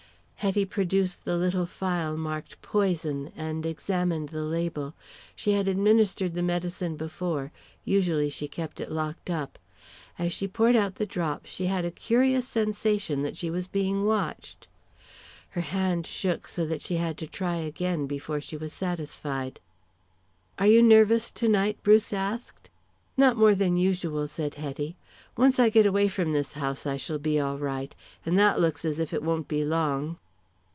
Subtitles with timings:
[0.43, 4.95] Hetty produced the little phial marked "poison," and examined the label.
[5.35, 7.51] She had administered the medicine before,
[7.85, 9.59] usually she kept it locked up.
[10.17, 14.03] As she poured out the drops she had a curious sensation that she was being
[14.03, 14.67] watched.
[15.51, 19.59] Her hand shook so that she had to try again before she was satisfied.
[20.57, 22.67] "Are you nervous tonight?" Bruce asked.
[23.15, 24.95] "Not more than usual," said Hetty.
[25.37, 27.93] "Once I get away from this house I shall be all right,
[28.25, 30.17] and that looks as if it won't be long."